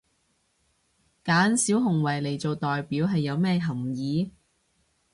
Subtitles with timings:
[1.23, 4.31] 揀小熊維尼做代表係有咩含意？